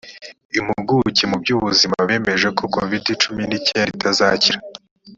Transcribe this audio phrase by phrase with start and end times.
[0.57, 4.59] impuguke mu byubuzima bemeje ko covid cumi ni cyenga itazakira